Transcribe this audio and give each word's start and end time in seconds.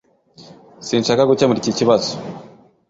sinshaka 0.87 1.29
gukemura 1.29 1.59
iki 1.61 1.73
kibazo 1.79 2.11